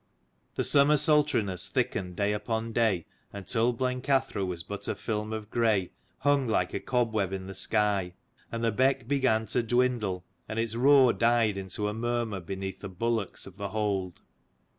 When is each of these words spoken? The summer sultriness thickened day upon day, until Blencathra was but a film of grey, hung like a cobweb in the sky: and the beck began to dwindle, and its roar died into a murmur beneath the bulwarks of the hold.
The 0.55 0.63
summer 0.63 0.97
sultriness 0.97 1.67
thickened 1.67 2.15
day 2.15 2.33
upon 2.33 2.73
day, 2.73 3.05
until 3.31 3.71
Blencathra 3.71 4.43
was 4.43 4.63
but 4.63 4.87
a 4.87 4.95
film 4.95 5.31
of 5.31 5.51
grey, 5.51 5.91
hung 6.21 6.47
like 6.47 6.73
a 6.73 6.79
cobweb 6.79 7.31
in 7.31 7.45
the 7.45 7.53
sky: 7.53 8.15
and 8.51 8.63
the 8.63 8.71
beck 8.71 9.07
began 9.07 9.45
to 9.45 9.61
dwindle, 9.61 10.25
and 10.49 10.57
its 10.57 10.73
roar 10.75 11.13
died 11.13 11.55
into 11.55 11.87
a 11.87 11.93
murmur 11.93 12.39
beneath 12.39 12.79
the 12.79 12.89
bulwarks 12.89 13.45
of 13.45 13.57
the 13.57 13.69
hold. 13.69 14.21